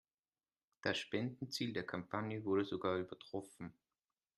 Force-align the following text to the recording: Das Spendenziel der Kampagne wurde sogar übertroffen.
Das 0.81 0.97
Spendenziel 0.97 1.73
der 1.73 1.85
Kampagne 1.85 2.43
wurde 2.43 2.65
sogar 2.65 2.97
übertroffen. 2.97 3.71